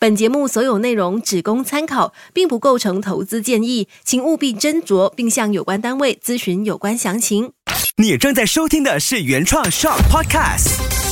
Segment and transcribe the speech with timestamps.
[0.00, 7.50] 本节目所有内容只供参考，并不构成投资建议，请务必斟酌并向有关单位咨询有关详情。
[7.96, 11.07] 你正在收听的是原创 Shock Podcast。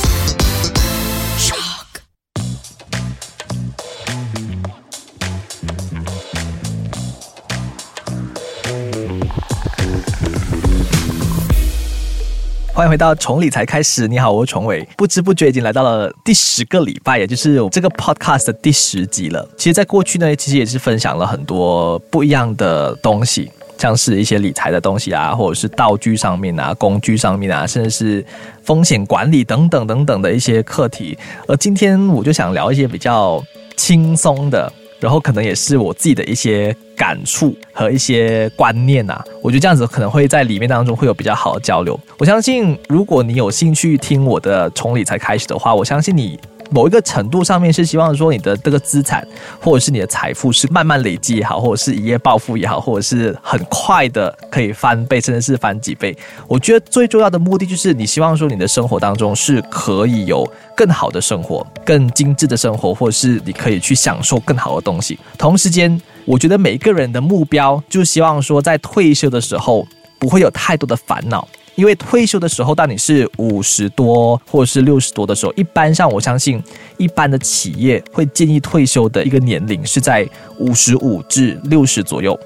[12.77, 14.07] 欢迎回到从理财开始。
[14.07, 14.87] 你好，我是崇伟。
[14.95, 19.49] 不知不觉已经来到了第十个礼拜，也就是这个 podcast 的第十集了。
[19.57, 28.23] 其实，在过去呢，其实也是分享了很多不一样的东西，像是一些理财的东西啊，或者是道具上面啊、工具上面啊，甚至是
[28.61, 31.17] 风险管理等等等等的一些课题。
[31.47, 33.43] 而今天我就想聊一些比较
[33.75, 34.71] 轻松的。
[34.99, 41.99] 然后可能也是我自己的一些感触和一些观念呐，我觉得这样子可能会在里面当中会有比较好的交流。
[42.17, 46.39] 我相信，如果你有兴趣听我的从理财开始的话，我相信你。
[46.69, 49.25] 某一个程度上面是希望说你的这个资产
[49.59, 56.15] 或者是你的财富是慢慢累积也好，或者是一夜暴富也好，或者是很快的可以翻倍，甚至是翻几倍。
[56.47, 65.17] 我觉得最重要的目的就是你希望说你的生活当中是可以有更好的生活、更精致的生活，或者是你可以去享受更好的东西。
[65.37, 69.87] 同时间，我觉得每一个人的目标就希望说在退休的时候
[70.19, 71.47] 不会有太多的烦恼。
[71.77, 76.61] 因为退休的时候，当你是五十多或者是六十多的时候，一般上我相信，
[76.97, 82.37] 一般的企业会建议退休的一个年龄是在五十五至六十左右。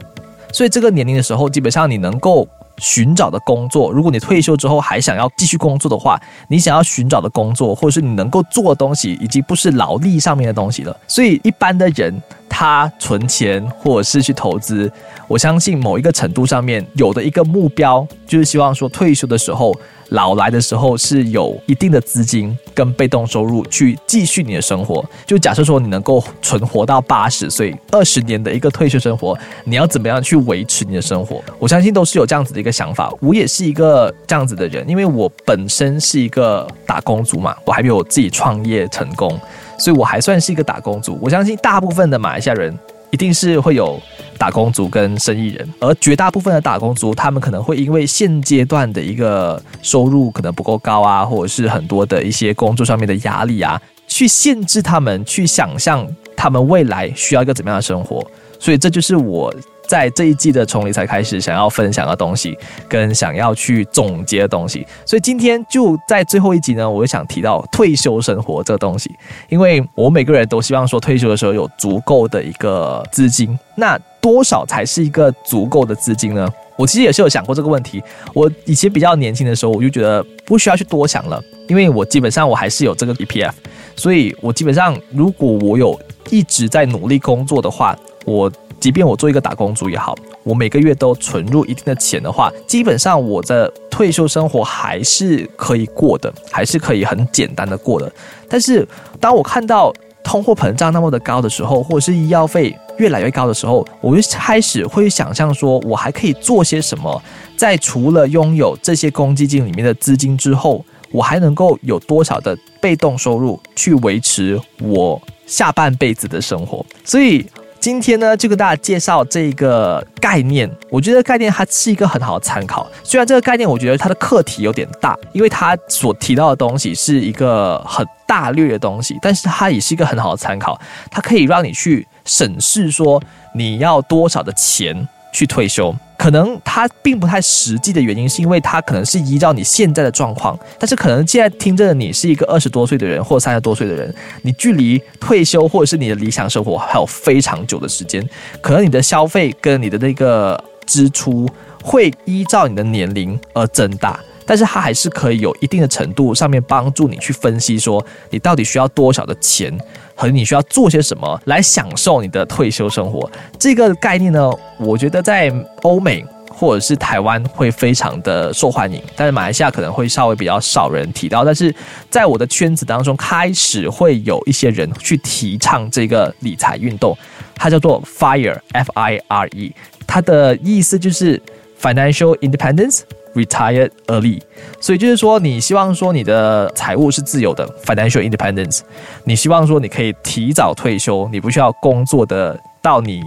[0.51, 2.45] 所以这个年龄的时候，基本上你能够
[2.77, 10.93] 寻找的工作，如果你退休之后还想要继续工作的话，你想要寻找的工作，或者是你能够做的东西，已经不是劳力上面的东西了。
[11.07, 12.21] 所以一般的人。
[12.61, 14.91] 他存钱或者是去投资，
[15.27, 19.75] 我相信某一个程度上面有的一个目标，就是希望说退休的时候。
[20.11, 25.01] 老来的时候是有一定的资金跟被动收入去继续你的生活。
[25.25, 31.41] 就假设说你能够存活到八十岁，二十年的一个退休生活，你要怎么样去维持你的生活？
[31.57, 33.09] 我相信都是有这样子的一个想法。
[33.21, 39.39] 我也是一个这样子的人，因为我本身是一个打工族嘛，我还没有自己创业成功，
[39.81, 41.17] 所以我还算是一个打工族。
[41.21, 42.77] 我相信大部分的马来西亚人。
[43.13, 43.99] 一定是会有
[44.37, 53.77] 打工族跟生意人，而绝大部分的打工族，他们可能会因为现阶段的一个收入可能不够高啊，或者是很多的一些工作上面的压力啊，
[54.07, 58.25] 去限制他们去想象他们未来需要一个怎么样的生活，
[58.57, 59.53] 所以这就是我。
[59.91, 62.57] 在这一季的从理财开始，想要分享的东西
[62.87, 69.13] 跟想要去总结的东西，所以今天就在最后一集呢，我就想提到退休生活这个东西，
[69.49, 76.47] 因为我每个人都希望说退休的时候有足够的一个资金，那多少才是一个足够的资金呢？
[76.77, 78.01] 我其实也是有想过这个问题。
[78.33, 83.51] 我以前比较年轻的时候，我就觉得不需要去多想了，因为我基本上我还是有这个 EPF，
[83.97, 85.99] 所以我基本上如果我有
[86.29, 87.93] 一直在努力工作的话，
[88.23, 88.49] 我。
[88.81, 98.11] 即便我做一个打工族也好，我每个月都存入一定的钱的话，基本上我的退休生活还是可以过的，还是可以很简单的过的。
[98.49, 98.85] 但是
[99.19, 99.93] 当我看到
[100.23, 107.21] 通货膨胀那么的高的时候，或者是医药费越来越高的时候，我就开始会想象说，我还可以做些什么？
[107.55, 116.83] 在除了拥有这些公积金里面的资金之后，我还能够有多少的被动收入去维持我下半辈子的生活？
[117.05, 117.45] 所以。
[117.81, 120.69] 今天呢，就跟大家介绍这个概念。
[120.87, 122.87] 我觉得概念它是一个很好的参考。
[123.03, 130.79] 虽然这个概念，我觉得它的课题有点大，因为它所提到的东西是一个很大略的东西，但是它也是一个很好的参考。
[131.09, 133.19] 它可以让你去审视说
[133.55, 135.07] 你要多少的钱。
[135.31, 148.27] 去退休，可能它并不太实际的原因，是因为它可能是依照你现在的状况，但是可能现在听着的你是一个二十多岁的人或三十多岁的人，你距离退休或者是你的理想生活还有非常久的时间，
[148.61, 151.49] 可能你的消费跟你的那个支出
[151.83, 154.19] 会依照你的年龄而增大。
[154.51, 159.73] 但是它还是可以有一定的程度上面帮助你去分析，说你到底需要多少的钱，
[160.13, 163.31] 和你需要做些什么来享受你的退休生活。
[163.57, 165.49] 这个概念呢，我觉得在
[165.83, 171.45] 欧美或者是台湾会非常的受欢迎，但是马来西亚可能会稍微比较少人提到。
[171.45, 171.73] 但是
[172.09, 177.17] 在我的圈子当中，开始会有一些人去提倡这个理财运动，
[177.55, 179.73] 它叫做 FIRE F I R E，
[180.05, 181.41] 它的意思就是
[181.81, 183.03] Financial Independence。
[183.33, 184.41] Retired early，
[184.81, 188.81] 所以就是说，你希望说你的财务是自由的，financial independence。
[189.23, 193.21] 你希望说你可以提早退休，你不需要工作的到你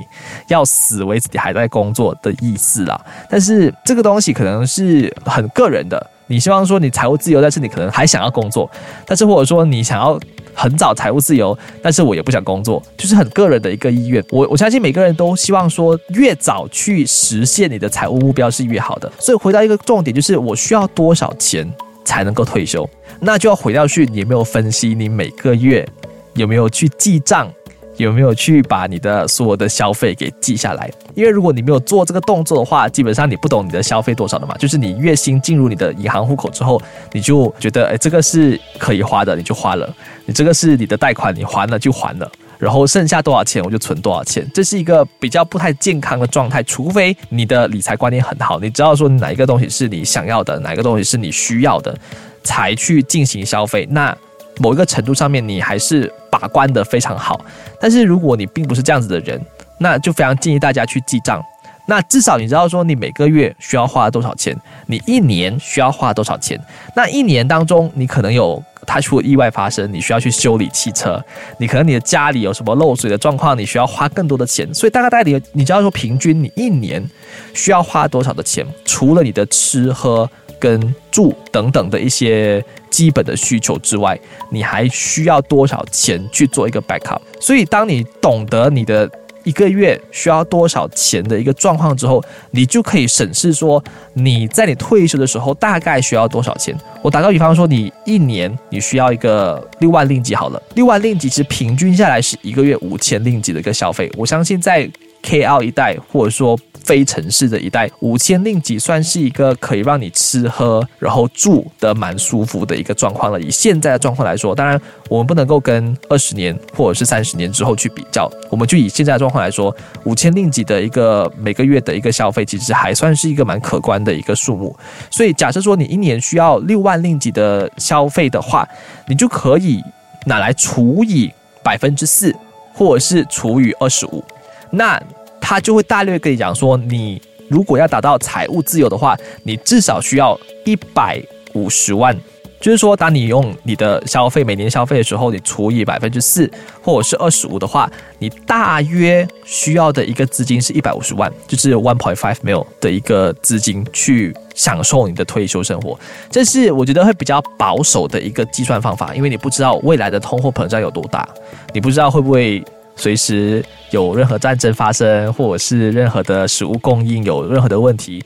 [0.49, 3.01] 要死为止，你还在工作的意思啦。
[3.31, 8.71] 但是这个东西可能是很个人的，你希望说你财务自由，但是你可能还想要工作，
[9.07, 10.19] 但是或者说你想要
[10.55, 14.25] 很早财务自由，但是我也不想工作，就是很个人的一个意愿。
[14.31, 19.13] 我我相信每个人都希望说越早去实现你的财务目标是越好的。
[19.19, 21.71] 所以回到一个重点，就是我需要多少钱
[22.05, 22.89] 才能够退休？
[23.21, 25.87] 那就要回到去，你有没有分析你每个月
[26.35, 27.53] 有没有去记账？
[27.97, 30.91] 有没有去把你的所有的消费给记下来？
[31.15, 34.57] 因为如果你没有做这个动作的话，基本上你不懂你的消费多少的嘛。
[34.57, 36.81] 就是你月薪进入你的银行户口之后，
[37.13, 39.89] 你就觉得哎，这个是可以花的，你就花了；
[40.27, 42.31] 你这个是你的贷款，你还了就还了。
[42.57, 46.63] 然后剩下多少钱我就存多少钱，这是一个比较不太健康的状态。
[46.63, 51.95] 除非你的理财观念很好，你知道说哪一个东西是你想要的，哪一个东西是你需要的，
[52.43, 53.87] 才去进行消费。
[53.91, 54.17] 那
[54.59, 57.41] 某一个程度上面，你还是把关的非常好。
[57.81, 59.41] 但是如果你并不是这样子的人，
[59.79, 61.43] 那就非常建议大家去记账。
[61.87, 64.57] 那至少你知道说你每个月需要花多少钱，
[64.87, 66.59] 你一年需要花多少钱。
[66.97, 71.23] 那一年当中，你可能有它出意外发生，你需要去修理汽车，
[71.59, 74.73] 你可能你的家里有什么漏水的状况，你需要花更多的钱。
[74.75, 77.05] 所以大概大概你你知道说平均你一年
[77.53, 80.29] 需要花多少的钱，除了你的吃喝。
[80.61, 87.21] 跟住等等的一些基本的需求之外，你还需要多少钱去做一个 backup？
[87.39, 89.11] 所以，当你懂得你的
[89.45, 93.83] 一个月需要多少钱的一个状况之后，你就可以审视说，
[94.15, 96.77] 你在你退休的时候大概需要多少钱。
[97.01, 104.11] 我打个比方说，你一年你需要一个六万令吉好了，六万令吉其实平均下来是一个月五千令吉的一个消费。
[104.17, 104.91] 我相信在
[105.23, 106.59] KL 一带，或者说。
[106.85, 113.41] 非城市的一代五千令吉算是一个可以让你吃喝然后住的蛮舒服的一个状况了。
[113.41, 124.77] 以现在的状况来说，当然我们不能够跟二十年或者是三十年之后去比较，我们就以现在的状况来说，五千令吉的一个每个月的一个消费，其实还算是一个蛮可观的一个数目。
[125.11, 128.69] 所以假设说你一年需要六万令吉的消费的话，
[129.09, 129.83] 你就可以
[130.27, 131.33] 拿来除以
[131.63, 132.35] 百分之四，
[132.75, 134.23] 或者是除以二十五，
[134.71, 135.03] 那。
[135.45, 142.19] 他就会大略跟你讲说，你如果要达到财务自由的话，你至少需要一百五十万。
[142.61, 146.51] 就是说，当你用你的消费每年消费的时候，你除以百分之四
[146.81, 155.99] 或者是二十五的话，你大约需要的一个资金是一百五十万，就是 one point five mil 的一个资金去享受你的退休生活。
[156.31, 161.29] 这是我觉得会比较保守的一个计算方法，因为你不知道未来的通货膨胀有多大，
[161.75, 162.65] 你不知道会不会。
[162.97, 168.25] 随时有任何战争发生，或者是任何的食物供应有任何的问题，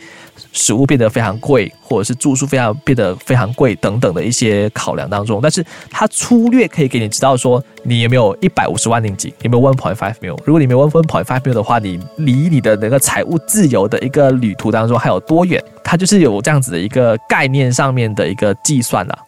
[0.53, 10.39] 食物变得非常贵，或者是住宿非常变得非常贵等等的一些考量当中，但是它粗略可以给你知道说，你有没有一百五十万令吉，有没有 one point five mil？
[10.45, 15.63] 如果你没有 one point five mil 的话，你离你的那个财务自由的一个旅途当中还有多远？
[15.83, 19.19] 它就是有这样子的一个概念上面的一个计算啊。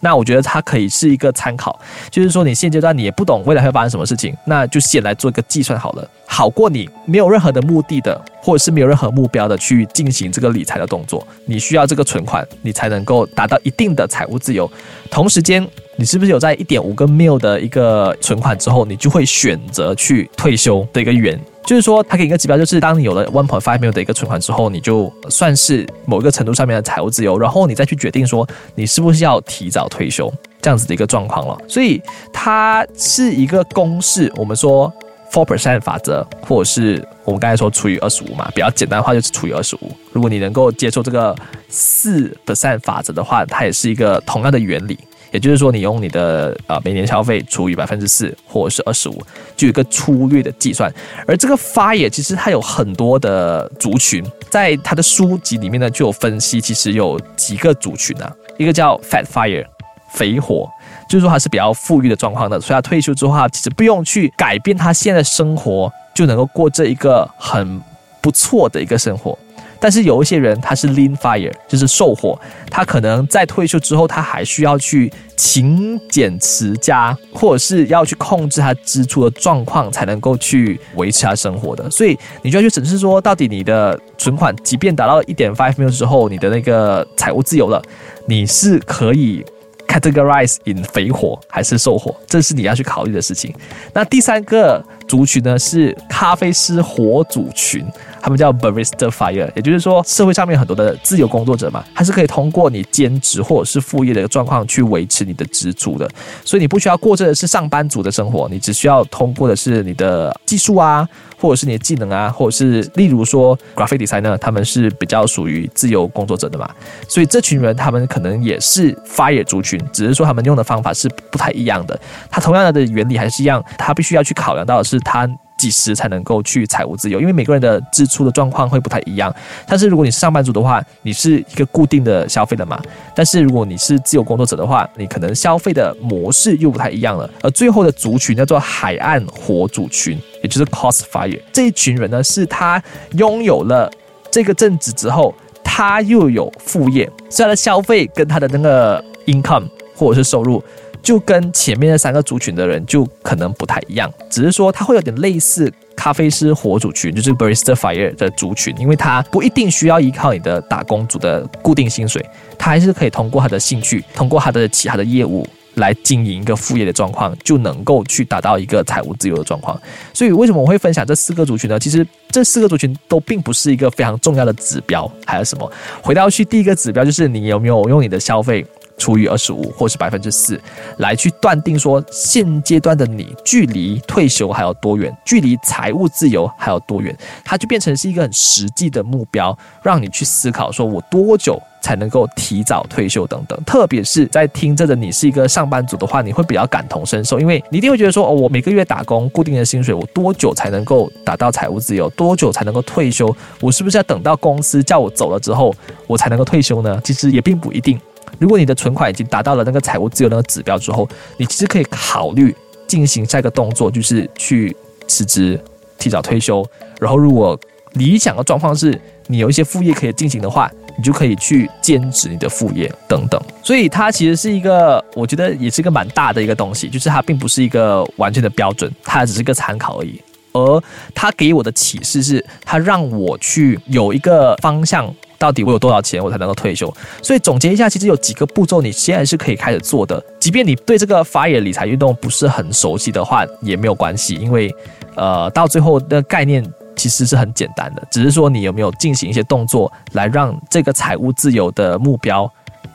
[0.00, 1.78] 那我觉得它可以是一个参考，
[2.10, 11.26] 就是说你现阶段你也不懂未来会发生什么事情，那就先来做一个计算好了，好过你没有任何的目的的，或者是没有任何目标的去进行这个理财的动作。
[11.46, 14.70] 你需要这个存款，你才能够达到一定的财务自由。
[15.10, 15.66] 同时间，
[15.96, 30.32] 你是不是有在一点五个 mil 的一个存款之后，你就会选择去退休的一个原就是说，它给一个指标，就是当你有了 one point five mill 的一个存款之后，你就算是某一个程度上面的财务自由，然后你再去决定说你是不是要提早退休
[30.62, 31.58] 这样子的一个状况了。
[31.66, 32.00] 所以
[32.32, 34.92] 它是一个公式，我们说
[35.32, 39.90] four percent 法则，或者是我们刚才说除以二十五嘛，比较简单的话就是除以二十五。
[40.12, 41.34] 如果你能够接受这个
[41.68, 44.96] 四 percent 法则的话，它也是一个同样的原理。
[45.36, 49.22] 也就是说，你用你的呃每年消费除以百分之四，或者是二十五，
[49.54, 50.90] 就有一个粗略的计算。
[51.26, 59.66] 而这个 fire 其实它有很多的族群，在它的书籍里面呢就有分析，其实有几个族群啊，一个叫 fat fire，
[60.14, 60.66] 肥火，
[61.06, 67.78] 就是说他是比较富裕的状况的，所以他退休之后，他其实不用去改变他现在生活，就能够过这一个很
[68.22, 69.38] 不错的一个生活。
[69.78, 72.38] 但是有一些人他是 lean fire，就是瘦火，
[72.70, 81.90] 他可能在退休之后，他还需要去勤俭持家，或者是要去控制他支出的状况，才能够去维持他生活的。
[81.90, 87.82] 所以你就要去审视说，到底你的存款，即便达到一点 five mil 之后，你的那个财务自由了，
[88.26, 89.44] 你是可以
[89.86, 93.54] categorize in 肥火还是瘦火，这是你要去考虑的事情。
[93.92, 97.86] 那第三个族群呢是咖啡师火组群。
[98.26, 106.10] 他们叫 barista fire，也就是说社会上面很多的自由工作者嘛，他是可以通过你兼职或者是副业的一个状况去维持你的支出的，
[106.44, 116.68] 所以你不需要过着的是上班族的生活，你只需要通过的是你的技术啊，或者是你的技能啊，或者是例如说 graphic designer，他们是比较属于自由工作者的嘛，
[117.06, 121.96] 所以这群人他们可能也是 fire 族群，只是说他们用的方法是不太一样的，
[122.28, 125.30] 他同样的原理还是一样，他必须要去考量到的是他。
[125.56, 127.20] 几时才能够去财务自由？
[127.20, 129.34] 因为每个人的支出的状况会不太一样。
[129.66, 132.80] 但是如果你是上班族的话，你是一个固定的消费的嘛？
[133.14, 137.28] 但是如果你是自由工作者的话，你可能消费的模式又不太一样了。
[137.42, 142.82] 而最后的族群叫做海岸火族群，也就是 cost fire 这一群人呢，是他
[143.12, 143.90] 拥有了
[144.30, 145.34] 这个正职之后，
[145.64, 150.62] 他又有副业，所以他的消费跟他的那个 income 或者是收入。
[151.06, 162.20] 就跟前面那三个族群的人就可能不太一样，只是说它会有点类似咖啡师火族群，就是 barista fire 的族群，因为他不一定需要依靠你的打工族的固定薪水，
[162.58, 169.80] 他还是可以通过他的兴趣，通过他的其他的业务来经营一个副业的状况，就能够去达到一个财务自由的状况。
[170.12, 171.78] 所以为什么我会分享这四个族群呢？
[171.78, 175.70] 其实这四个族群都并不是一个非常重要的指标，还有什么？
[176.02, 178.66] 回到去第一个指标就是你有没有用你的消费。
[178.98, 180.60] 除以二十五，或是百分之四，
[180.98, 193.62] 来去断定说现阶段的你距离退休还有多远，距离财务自由还有多远，它就变成是一个很实际的目标，让你去思考说我多久才能够提早退休等等。
[193.64, 202.08] 特别是在听着的你是一个上班族的话，你会比较感同身受，因为你一定会觉得说哦，我每个月打工固定的薪水，我多久才能够达到财务自由？
[202.10, 203.34] 多久才能够退休？
[203.60, 205.74] 我是不是要等到公司叫我走了之后，
[206.06, 207.00] 我才能够退休呢？
[207.04, 208.00] 其实也并不一定。
[208.38, 212.54] 如果你的存款已经达到了那个财务自由那个指标之后，你其实可以考虑
[212.86, 214.76] 进行下一个动作，就是去
[215.08, 215.58] 辞职、
[215.98, 216.64] 提早退休。
[217.00, 217.58] 然后，如果
[217.94, 223.40] 理想的状况是你有一些副业可以进行的话，你就可以去兼职你的副业等等。
[223.62, 230.20] 所以，它其实是一个，我觉得也是一个蛮大的一个东西，就是它并不是一个完全的标准，它只是一个参考而已。
[230.52, 230.82] 而
[231.14, 235.12] 它给我的启示是，它让我去有一个方向。
[235.38, 236.92] 到底我有多少钱，我才能够退休？
[237.22, 240.22] 所以总结一下，其实有几个步骤，你现在是可以开始做的。
[240.40, 244.74] 即便你对这个 FIRE 理财运动不是很熟悉的话，也没有关系，因为
[245.14, 246.64] 呃，到最后的概念
[246.94, 252.50] 其实是很简单的，只是说你有没有进行一些动作，来让这个财务自由的目标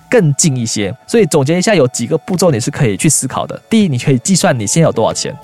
[0.09, 0.95] 更近一些。
[1.07, 3.59] 所以总结一下，有几个步骤你是可以去思考的。
[3.69, 5.35] 第一，你可以计算你现在有多少钱，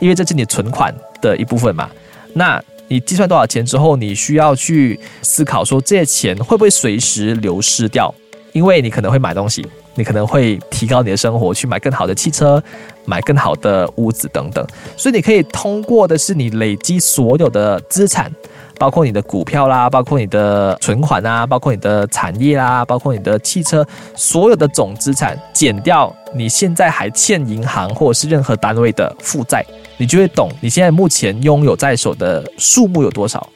[0.00, 1.88] 因为这是你存款的一部分嘛。
[2.32, 8.12] 那你计算多少钱之后，你需要去思考说这些钱会不会随时流失掉？
[8.52, 12.60] 因为你可能会买东西，你可能会提高你的生活，去买更好的汽车，
[13.04, 14.66] 买更好的屋子等等。
[14.96, 18.28] 所以你可以通过的是你累积所有的资产，
[18.76, 29.64] 包括你的股票啦，包括你的存款啊，包括你的产业啦，包括你的汽车，所有的总资产减掉你现在还欠银行或者是任何单位的负债。
[30.00, 33.46] 你就会懂你现在目前拥有在手的数目有多少，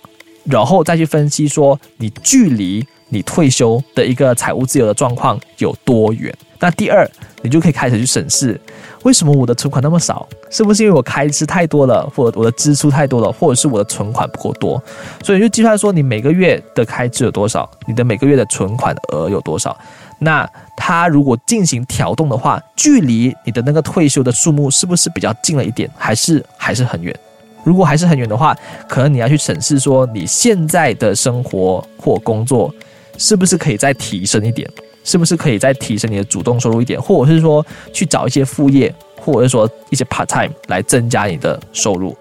[0.44, 6.32] 然后再去分析说你距离你退休的一个财务自由的状况有多远。
[6.60, 7.10] 那第二，
[7.40, 8.60] 你就可以开始去审视，
[9.04, 10.28] 为什么我的存款那么少？
[10.50, 14.82] 是不是因为我开支太多了，或者我的支出太多了，或者是我的存款不够多？
[15.22, 19.74] 所以就计算说你每个月的开支有多少，你的每个月的存款额有多少。
[20.18, 20.46] 那
[20.76, 27.14] 它如果进行调动的话，距离你的那个退休的数目是不是比较近了一点，还是还是很远？
[27.62, 28.54] 如果还是很远的话，
[28.88, 32.72] 可能你要去审视说你现在的生活或工作
[33.16, 34.68] 是不是可以再提升一点，
[35.02, 42.14] 是不是可以再提升你的主动收入一点，或者是说去找一些副业，或者是说一些 part time 来增加你的收入。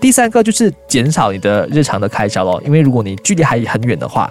[0.00, 4.30] 第三个就是减少你的日常的开销咯，因为如果你距离还很远的话。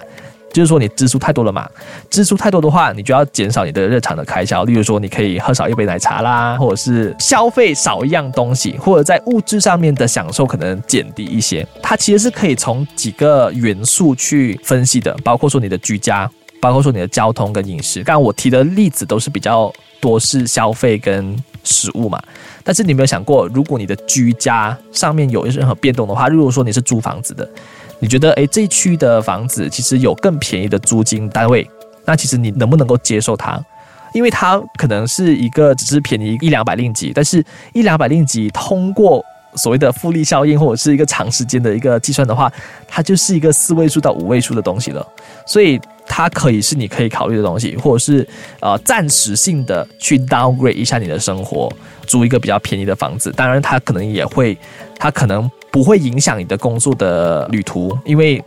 [0.56, 1.68] 就是说你支出太多了嘛，
[2.08, 4.64] 支出太多的话，你就要减少你的日常的开销。
[4.64, 11.66] 例如说，你可以喝少一杯奶茶啦，或者是消费少一样东西，或者在物质上面的享受可能减低一些。
[11.82, 16.26] 它其实是可以从几个元素去分析的，包括说你的居家，
[16.58, 18.02] 包括说你的交通跟饮食。
[18.02, 19.70] 刚刚我提的例子都是比较
[20.00, 22.18] 多是消费跟食物嘛，
[22.64, 27.46] 但是你有没有想过，如果你的居家上面有任何变动的话，如果说你是租房子的。
[27.98, 31.68] 你觉得，哎，这一区的房子其实有更便宜的租金单位，
[32.04, 33.58] 那其实你能不能够接受它？
[34.12, 39.24] 因为它可能是一个只是便宜一两百令吉，但是一两百令吉通过
[39.54, 42.52] 所谓的复利效应或者是一个长时间的一个计算的话，
[42.86, 45.06] 它就是一个四位数到五位数的东西了。
[45.46, 48.26] 所以它可以是你可以考虑的东西，或者是
[48.60, 51.70] 呃暂时性的去 downgrade 一下你的生活，
[52.06, 53.32] 租一个比较便宜的房子。
[53.32, 54.56] 当然，它可能也会，
[54.98, 55.50] 它可能。
[55.70, 58.42] 不会影响你的工作的旅途，因为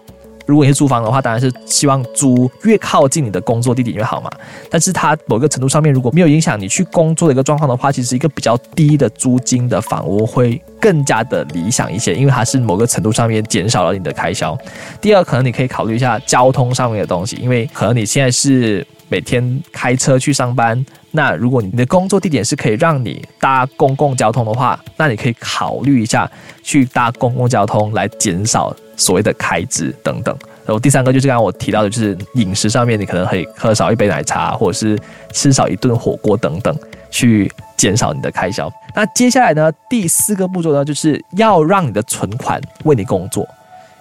[0.46, 4.32] 如果你是租房的话，当然是希望租越靠近你的工作地点越好嘛。
[4.68, 14.58] 但是它某个程度上面，如果没有影响你去工作的一个状况的话，其实一个比较低的租金的房屋会更加的理想一些，因为它是某个程度上面减少了你的开销。
[15.00, 20.86] 第二，可能你可以考虑一下交通上面的东西，因为可能你现在是每天开车去上班。
[21.12, 26.30] 那如果你的工作地点是可以让你搭公共交通的话，那你可以考虑一下
[26.62, 30.38] 去搭公共交通来减少所谓的开支等等。
[30.66, 35.00] 然后第三个就是刚刚我提到的，就是饮食上面你可能可以喝少一杯奶茶，或者是
[35.34, 36.78] 吃少一顿火锅等等，
[37.10, 38.72] 去减少你的开销。
[38.94, 43.48] 那接下来呢，第四个步骤呢，就是要让你的存款为你工作，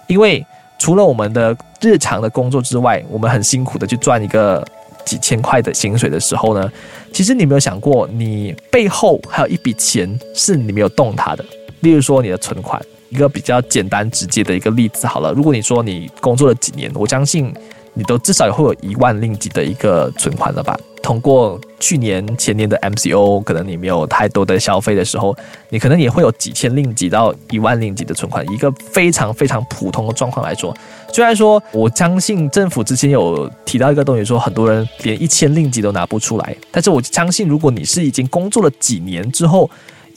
[0.05, 0.45] 因为
[0.77, 4.63] 除了我们的日常的工作之外，我们很辛苦的去赚一个。
[5.09, 6.71] 几千块的薪水的时候呢，
[7.11, 11.43] 其实你没有想过，你背后还有一笔钱是你没有动它的。
[11.79, 15.33] 例如说你的存款，一个比较简单直接的一个例子好了。
[15.33, 17.51] 如果你说你工作了几年，我相信。
[17.95, 20.79] 你都至少也会有一万令吉的一个存款了吧？
[21.09, 25.35] 通过去年前年的 MCO，可能你没有太多的消费的时候，
[25.69, 28.47] 你可能也会有几千令吉到一万令吉的存款。
[28.51, 30.71] 一个非常非常普通的状况来说，
[31.11, 39.67] 虽然说我相信政府之前有提到一个东西，说很多人连一千令吉都拿不出来，但是我相信如果你是已经工作了几年之后。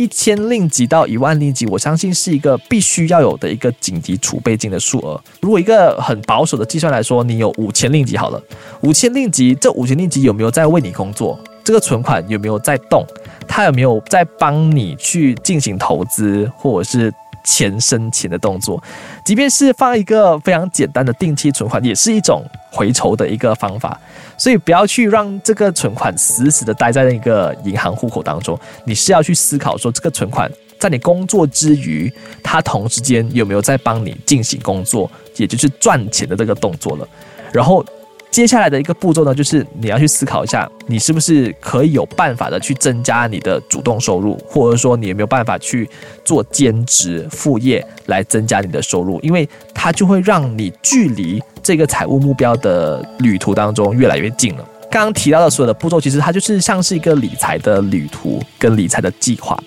[0.02, 5.22] 一千令吉到一万令吉，我相信是一个必须要有的一个紧急储备金的数额。
[5.40, 8.42] 如果一个很保守的计算来说，你有五千令吉好了，
[8.80, 11.38] 五千令吉，这五千令吉有没有在为你工作？
[11.62, 13.06] 这个存款有没有在动？
[13.46, 17.14] 它有没有在帮你去进行投资，或者是？
[17.44, 18.82] 钱生钱的动作，
[19.24, 23.98] 即便是放一个非常简单的定期存款，也是一种回筹的一个方法。
[24.36, 37.08] 所以不要去让这个存款死死的待在那个银行户口当中，你是要去思考说，这个存款在你工作之余，它同时间有没有在帮你进行工作，也就是赚钱的这个动作了。
[37.52, 37.84] 然后。
[38.32, 45.86] 接下来的一个步骤呢，就是你要去思考一下，你是不是可以有办法的去增加你的主动收入，或者说你有没有办法去
[46.24, 54.66] 做兼职副业来增加你的收入，因为它就会让你距离这个财务目标的旅途当中越来越近了。
[54.90, 59.62] 刚刚提到的所有的步骤，其实它就是像是一个理财的旅途跟理财的计划，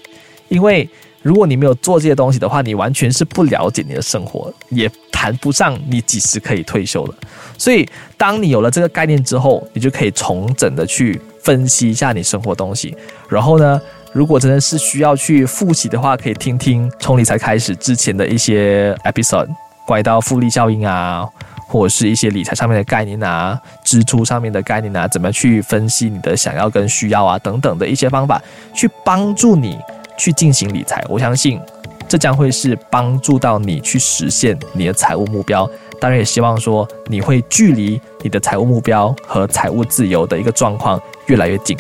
[0.50, 0.89] 因为。
[1.22, 7.15] 如果你没有做这些东西的话，你完全是不了解你的生活，也谈不上你几时可以退休了。
[7.58, 7.88] 所以，
[8.18, 12.96] 当你有了这个概念之后，你就可以重整的去分析一下你生活东西。
[13.30, 13.82] 然后呢，
[14.13, 19.48] 如果真的是需要去复习的话，可以听听从理财开始之前的一些 episode，
[19.86, 21.28] 关于到复利效应啊，
[21.68, 28.41] 或者是一些理财上面的概念啊，支出上面的概念啊，怎么去分析你的想要跟需要啊等等的一些方法，
[28.74, 29.78] 去帮助你。
[30.18, 31.60] 去进行理财，我相信
[32.08, 35.70] 这将会是帮助到你去实现你的财务目标。
[35.99, 41.77] 当然也希望说你会距离你的财务目标和财务自由的一个状况越来越近。